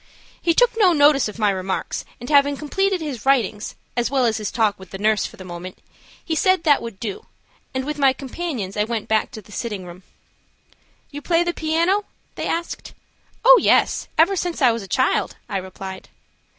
[0.41, 4.37] He took no notice of my remarks, and having completed his writings, as well as
[4.37, 5.77] his talk with the nurse for the moment,
[6.25, 7.27] he said that would do,
[7.75, 10.01] and with my companions, I went back to the sitting room.
[11.11, 12.93] "You play the piano?" they asked.
[13.45, 16.09] "Oh, yes; ever since I was a child," I replied.